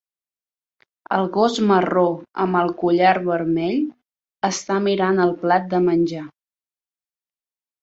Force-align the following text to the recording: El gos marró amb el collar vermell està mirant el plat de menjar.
El 1.17 1.27
gos 1.35 1.59
marró 1.71 2.05
amb 2.45 2.57
el 2.63 2.73
collar 2.79 3.11
vermell 3.29 3.85
està 4.51 4.81
mirant 4.89 5.23
el 5.29 5.37
plat 5.45 5.71
de 5.77 5.85
menjar. 5.93 6.27